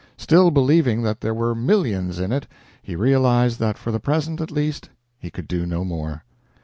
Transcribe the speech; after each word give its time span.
Still 0.17 0.49
believing 0.49 1.03
that 1.03 1.21
there 1.21 1.31
were 1.31 1.53
"millions 1.53 2.17
in 2.17 2.31
it," 2.31 2.47
he 2.81 2.95
realized 2.95 3.59
that 3.59 3.77
for 3.77 3.91
the 3.91 3.99
present, 3.99 4.41
at 4.41 4.49
least, 4.49 4.89
he 5.19 5.29
could 5.29 5.47
do 5.47 5.63
no 5.67 5.85
more. 5.85 6.23